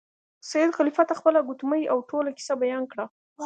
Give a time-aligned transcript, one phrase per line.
[0.49, 3.05] سید خلیفه ته خپله ګوتمۍ او ټوله کیسه بیان کړه.